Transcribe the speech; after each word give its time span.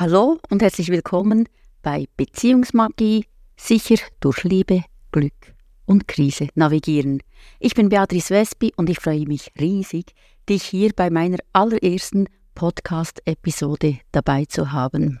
Hallo 0.00 0.38
und 0.48 0.62
herzlich 0.62 0.90
willkommen 0.90 1.48
bei 1.82 2.06
Beziehungsmagie, 2.16 3.24
sicher 3.56 3.96
durch 4.20 4.44
Liebe, 4.44 4.84
Glück 5.10 5.56
und 5.86 6.06
Krise 6.06 6.46
navigieren. 6.54 7.20
Ich 7.58 7.74
bin 7.74 7.88
Beatrice 7.88 8.30
Wespi 8.30 8.72
und 8.76 8.88
ich 8.88 9.00
freue 9.00 9.26
mich 9.26 9.50
riesig, 9.58 10.14
dich 10.48 10.62
hier 10.62 10.92
bei 10.94 11.10
meiner 11.10 11.38
allerersten 11.52 12.28
Podcast-Episode 12.54 13.98
dabei 14.12 14.44
zu 14.44 14.70
haben. 14.70 15.18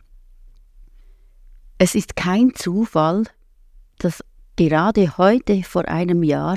Es 1.78 1.96
ist 1.96 2.14
kein 2.14 2.54
Zufall, 2.54 3.24
dass 3.98 4.22
gerade 4.54 5.18
heute 5.18 5.64
vor 5.64 5.88
einem 5.88 6.22
Jahr 6.22 6.56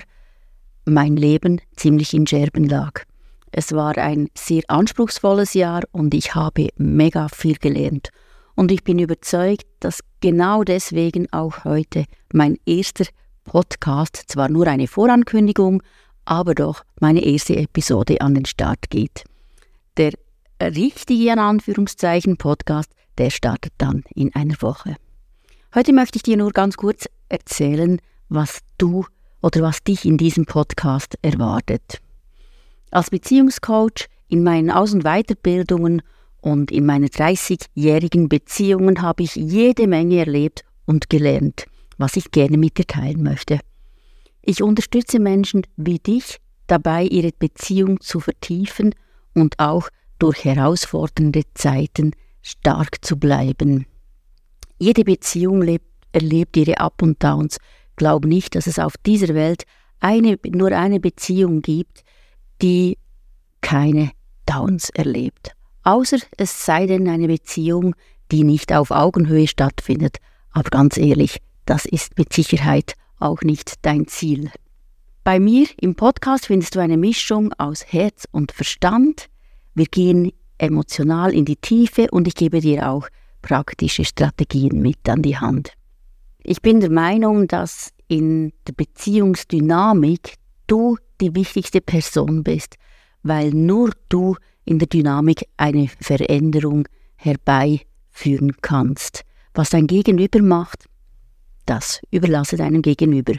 mein 0.85 1.15
Leben 1.15 1.59
ziemlich 1.75 2.13
in 2.13 2.27
Scherben 2.27 2.65
lag. 2.65 3.03
Es 3.51 3.73
war 3.73 3.97
ein 3.97 4.29
sehr 4.35 4.63
anspruchsvolles 4.67 5.53
Jahr 5.53 5.83
und 5.91 6.13
ich 6.13 6.35
habe 6.35 6.69
mega 6.77 7.27
viel 7.27 7.57
gelernt. 7.57 8.09
Und 8.55 8.71
ich 8.71 8.83
bin 8.83 8.99
überzeugt, 8.99 9.65
dass 9.79 9.99
genau 10.21 10.63
deswegen 10.63 11.31
auch 11.33 11.65
heute 11.65 12.05
mein 12.33 12.57
erster 12.65 13.05
Podcast, 13.43 14.23
zwar 14.27 14.49
nur 14.49 14.67
eine 14.67 14.87
Vorankündigung, 14.87 15.83
aber 16.25 16.55
doch 16.55 16.83
meine 16.99 17.25
erste 17.25 17.55
Episode 17.57 18.21
an 18.21 18.35
den 18.35 18.45
Start 18.45 18.89
geht. 18.89 19.23
Der 19.97 20.13
richtige, 20.61 21.31
in 21.31 21.39
Anführungszeichen, 21.39 22.37
Podcast, 22.37 22.91
der 23.17 23.31
startet 23.31 23.73
dann 23.77 24.03
in 24.15 24.33
einer 24.33 24.61
Woche. 24.61 24.95
Heute 25.75 25.91
möchte 25.93 26.17
ich 26.17 26.23
dir 26.23 26.37
nur 26.37 26.51
ganz 26.51 26.77
kurz 26.77 27.07
erzählen, 27.29 27.99
was 28.29 28.59
du 28.77 29.05
oder 29.41 29.61
was 29.61 29.83
dich 29.83 30.05
in 30.05 30.17
diesem 30.17 30.45
Podcast 30.45 31.17
erwartet. 31.21 31.99
Als 32.91 33.09
Beziehungscoach 33.09 34.09
in 34.27 34.43
meinen 34.43 34.69
Aus- 34.69 34.93
und 34.93 35.03
Weiterbildungen 35.03 36.01
und 36.41 36.71
in 36.71 36.85
meinen 36.85 37.07
30-jährigen 37.07 38.27
Beziehungen 38.27 39.01
habe 39.01 39.23
ich 39.23 39.35
jede 39.35 39.87
Menge 39.87 40.17
erlebt 40.19 40.65
und 40.85 41.09
gelernt, 41.09 41.65
was 41.97 42.17
ich 42.17 42.31
gerne 42.31 42.57
mit 42.57 42.77
dir 42.77 42.85
teilen 42.85 43.23
möchte. 43.23 43.59
Ich 44.41 44.61
unterstütze 44.61 45.19
Menschen 45.19 45.61
wie 45.77 45.99
dich 45.99 46.37
dabei, 46.67 47.05
ihre 47.05 47.31
Beziehung 47.31 48.01
zu 48.01 48.19
vertiefen 48.19 48.93
und 49.33 49.57
auch 49.59 49.89
durch 50.19 50.43
herausfordernde 50.43 51.43
Zeiten 51.53 52.11
stark 52.41 53.03
zu 53.05 53.17
bleiben. 53.17 53.85
Jede 54.79 55.03
Beziehung 55.05 55.61
lebt, 55.61 55.85
erlebt 56.11 56.57
ihre 56.57 56.79
Up 56.79 57.01
und 57.01 57.23
Downs. 57.23 57.57
Glaub 57.95 58.25
nicht, 58.25 58.55
dass 58.55 58.67
es 58.67 58.79
auf 58.79 58.97
dieser 58.97 59.33
Welt 59.33 59.63
eine, 59.99 60.37
nur 60.47 60.71
eine 60.71 60.99
Beziehung 60.99 61.61
gibt, 61.61 62.03
die 62.61 62.97
keine 63.61 64.11
Downs 64.45 64.89
erlebt. 64.89 65.51
Außer 65.83 66.17
es 66.37 66.65
sei 66.65 66.85
denn 66.85 67.07
eine 67.07 67.27
Beziehung, 67.27 67.95
die 68.31 68.43
nicht 68.43 68.73
auf 68.73 68.91
Augenhöhe 68.91 69.47
stattfindet. 69.47 70.17
Aber 70.51 70.69
ganz 70.69 70.97
ehrlich, 70.97 71.37
das 71.65 71.85
ist 71.85 72.17
mit 72.17 72.33
Sicherheit 72.33 72.93
auch 73.19 73.41
nicht 73.41 73.73
dein 73.83 74.07
Ziel. 74.07 74.51
Bei 75.23 75.39
mir 75.39 75.67
im 75.79 75.95
Podcast 75.95 76.47
findest 76.47 76.75
du 76.75 76.79
eine 76.79 76.97
Mischung 76.97 77.53
aus 77.53 77.85
Herz 77.85 78.27
und 78.31 78.51
Verstand. 78.51 79.27
Wir 79.75 79.85
gehen 79.85 80.31
emotional 80.57 81.33
in 81.33 81.45
die 81.45 81.55
Tiefe 81.55 82.07
und 82.11 82.27
ich 82.27 82.35
gebe 82.35 82.59
dir 82.59 82.89
auch 82.89 83.07
praktische 83.41 84.05
Strategien 84.05 84.81
mit 84.81 85.07
an 85.07 85.21
die 85.21 85.37
Hand. 85.37 85.73
Ich 86.43 86.61
bin 86.61 86.79
der 86.79 86.91
Meinung, 86.91 87.47
dass 87.47 87.91
in 88.07 88.51
der 88.67 88.73
Beziehungsdynamik 88.73 90.35
du 90.71 90.97
die 91.19 91.35
wichtigste 91.35 91.81
Person 91.81 92.43
bist, 92.43 92.77
weil 93.23 93.49
nur 93.49 93.91
du 94.07 94.37
in 94.63 94.79
der 94.79 94.87
Dynamik 94.87 95.45
eine 95.57 95.89
Veränderung 95.99 96.87
herbeiführen 97.15 98.53
kannst. 98.61 99.23
Was 99.53 99.71
dein 99.71 99.87
Gegenüber 99.87 100.41
macht, 100.41 100.85
das 101.65 101.99
überlasse 102.09 102.55
deinem 102.55 102.81
Gegenüber. 102.81 103.33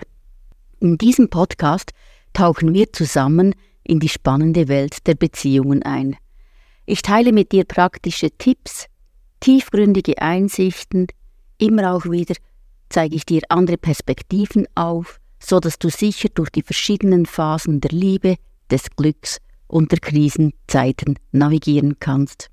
In 0.78 0.98
diesem 0.98 1.30
Podcast 1.30 1.92
tauchen 2.34 2.74
wir 2.74 2.92
zusammen 2.92 3.54
in 3.82 3.98
die 3.98 4.10
spannende 4.10 4.68
Welt 4.68 5.06
der 5.06 5.14
Beziehungen 5.14 5.82
ein. 5.84 6.16
Ich 6.84 7.00
teile 7.00 7.32
mit 7.32 7.52
dir 7.52 7.64
praktische 7.64 8.30
Tipps, 8.30 8.86
tiefgründige 9.40 10.20
Einsichten, 10.20 11.06
immer 11.56 11.94
auch 11.94 12.04
wieder 12.04 12.34
zeige 12.90 13.16
ich 13.16 13.24
dir 13.24 13.40
andere 13.48 13.78
Perspektiven 13.78 14.66
auf, 14.74 15.18
so 15.44 15.60
dass 15.60 15.78
du 15.78 15.90
sicher 15.90 16.28
durch 16.34 16.50
die 16.50 16.62
verschiedenen 16.62 17.26
Phasen 17.26 17.80
der 17.80 17.90
Liebe, 17.90 18.36
des 18.70 18.90
Glücks 18.96 19.38
und 19.66 19.92
der 19.92 19.98
Krisenzeiten 19.98 21.18
navigieren 21.32 21.98
kannst. 21.98 22.48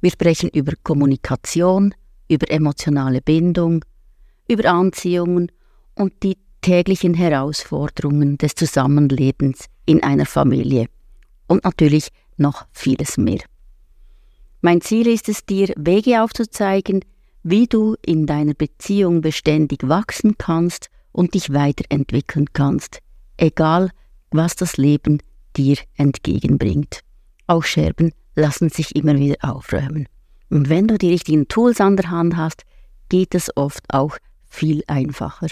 Wir 0.00 0.10
sprechen 0.10 0.50
über 0.50 0.72
Kommunikation, 0.82 1.94
über 2.28 2.50
emotionale 2.50 3.20
Bindung, 3.20 3.84
über 4.48 4.70
Anziehungen 4.70 5.50
und 5.94 6.22
die 6.22 6.36
täglichen 6.60 7.14
Herausforderungen 7.14 8.38
des 8.38 8.54
Zusammenlebens 8.54 9.66
in 9.86 10.02
einer 10.02 10.26
Familie 10.26 10.86
und 11.48 11.64
natürlich 11.64 12.08
noch 12.36 12.66
vieles 12.72 13.16
mehr. 13.16 13.40
Mein 14.60 14.80
Ziel 14.80 15.08
ist 15.08 15.28
es 15.28 15.44
dir, 15.44 15.72
Wege 15.76 16.22
aufzuzeigen, 16.22 17.04
wie 17.42 17.66
du 17.66 17.96
in 18.06 18.26
deiner 18.26 18.54
Beziehung 18.54 19.20
beständig 19.20 19.88
wachsen 19.88 20.38
kannst 20.38 20.88
und 21.12 21.34
dich 21.34 21.52
weiterentwickeln 21.52 22.46
kannst, 22.52 22.98
egal 23.36 23.90
was 24.30 24.56
das 24.56 24.76
Leben 24.76 25.22
dir 25.56 25.76
entgegenbringt. 25.96 27.00
Auch 27.46 27.64
Scherben 27.64 28.12
lassen 28.34 28.70
sich 28.70 28.96
immer 28.96 29.16
wieder 29.16 29.36
aufräumen. 29.42 30.08
Und 30.48 30.68
wenn 30.68 30.88
du 30.88 30.98
die 30.98 31.10
richtigen 31.10 31.48
Tools 31.48 31.80
an 31.80 31.96
der 31.96 32.10
Hand 32.10 32.36
hast, 32.36 32.62
geht 33.08 33.34
es 33.34 33.54
oft 33.56 33.84
auch 33.88 34.16
viel 34.48 34.82
einfacher. 34.86 35.48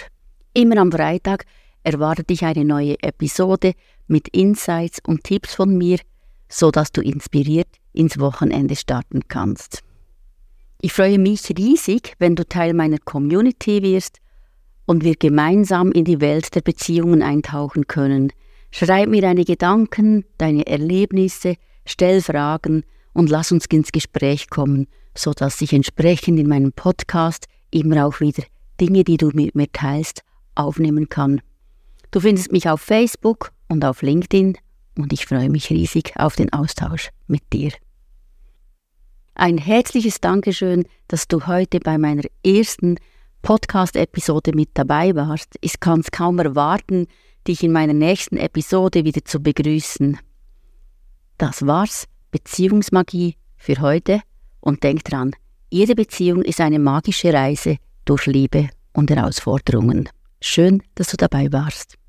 Immer 0.54 0.78
am 0.78 0.92
Freitag 0.92 1.44
erwartet 1.82 2.30
dich 2.30 2.44
eine 2.44 2.64
neue 2.64 3.02
Episode 3.02 3.72
mit 4.06 4.28
Insights 4.28 4.98
und 5.06 5.24
Tipps 5.24 5.54
von 5.54 5.76
mir, 5.76 5.98
so 6.48 6.70
dass 6.70 6.92
du 6.92 7.00
inspiriert 7.00 7.68
ins 7.92 8.18
Wochenende 8.18 8.76
starten 8.76 9.20
kannst. 9.28 9.82
Ich 10.80 10.92
freue 10.92 11.18
mich 11.18 11.48
riesig, 11.56 12.14
wenn 12.18 12.36
du 12.36 12.46
Teil 12.46 12.74
meiner 12.74 12.98
Community 12.98 13.82
wirst 13.82 14.18
und 14.90 15.04
wir 15.04 15.14
gemeinsam 15.14 15.92
in 15.92 16.04
die 16.04 16.20
Welt 16.20 16.52
der 16.56 16.62
Beziehungen 16.62 17.22
eintauchen 17.22 17.86
können. 17.86 18.32
Schreib 18.72 19.08
mir 19.08 19.22
deine 19.22 19.44
Gedanken, 19.44 20.24
deine 20.36 20.66
Erlebnisse, 20.66 21.54
stell 21.86 22.20
Fragen 22.20 22.82
und 23.12 23.30
lass 23.30 23.52
uns 23.52 23.66
ins 23.66 23.92
Gespräch 23.92 24.50
kommen, 24.50 24.88
so 25.16 25.32
dass 25.32 25.60
ich 25.60 25.72
entsprechend 25.72 26.40
in 26.40 26.48
meinem 26.48 26.72
Podcast 26.72 27.46
immer 27.70 28.04
auch 28.04 28.18
wieder 28.18 28.42
Dinge, 28.80 29.04
die 29.04 29.16
du 29.16 29.30
mit 29.32 29.54
mir 29.54 29.70
teilst, 29.70 30.22
aufnehmen 30.56 31.08
kann. 31.08 31.40
Du 32.10 32.18
findest 32.18 32.50
mich 32.50 32.68
auf 32.68 32.80
Facebook 32.80 33.52
und 33.68 33.84
auf 33.84 34.02
LinkedIn 34.02 34.58
und 34.98 35.12
ich 35.12 35.24
freue 35.24 35.50
mich 35.50 35.70
riesig 35.70 36.14
auf 36.16 36.34
den 36.34 36.52
Austausch 36.52 37.10
mit 37.28 37.44
dir. 37.52 37.70
Ein 39.36 39.56
herzliches 39.56 40.20
Dankeschön, 40.20 40.84
dass 41.06 41.28
du 41.28 41.46
heute 41.46 41.78
bei 41.78 41.96
meiner 41.96 42.24
ersten 42.44 42.96
Podcast-Episode 43.42 44.52
mit 44.54 44.70
dabei 44.74 45.14
warst. 45.14 45.56
Ich 45.60 45.80
kann 45.80 46.00
es 46.00 46.10
kaum 46.10 46.38
erwarten, 46.38 47.06
dich 47.46 47.62
in 47.62 47.72
meiner 47.72 47.94
nächsten 47.94 48.36
Episode 48.36 49.04
wieder 49.04 49.24
zu 49.24 49.40
begrüßen. 49.40 50.18
Das 51.38 51.66
war's, 51.66 52.06
Beziehungsmagie 52.30 53.36
für 53.56 53.80
heute 53.80 54.20
und 54.60 54.82
denk 54.82 55.04
dran, 55.04 55.32
jede 55.70 55.94
Beziehung 55.94 56.42
ist 56.42 56.60
eine 56.60 56.78
magische 56.78 57.32
Reise 57.32 57.76
durch 58.04 58.26
Liebe 58.26 58.70
und 58.92 59.10
Herausforderungen. 59.10 60.08
Schön, 60.40 60.82
dass 60.94 61.08
du 61.08 61.16
dabei 61.16 61.52
warst. 61.52 61.99